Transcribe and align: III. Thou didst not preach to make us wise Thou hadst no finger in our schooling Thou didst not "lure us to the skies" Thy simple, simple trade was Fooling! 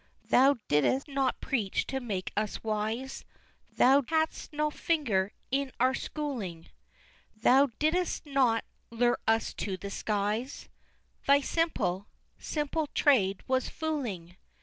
III. 0.23 0.27
Thou 0.31 0.55
didst 0.67 1.07
not 1.07 1.39
preach 1.41 1.85
to 1.85 1.99
make 1.99 2.31
us 2.35 2.63
wise 2.63 3.23
Thou 3.71 4.01
hadst 4.07 4.51
no 4.51 4.71
finger 4.71 5.31
in 5.51 5.71
our 5.79 5.93
schooling 5.93 6.69
Thou 7.35 7.67
didst 7.77 8.25
not 8.25 8.65
"lure 8.89 9.19
us 9.27 9.53
to 9.53 9.77
the 9.77 9.91
skies" 9.91 10.69
Thy 11.27 11.39
simple, 11.39 12.07
simple 12.39 12.87
trade 12.95 13.43
was 13.47 13.69
Fooling! 13.69 14.37